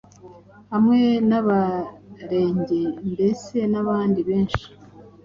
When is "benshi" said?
4.29-4.65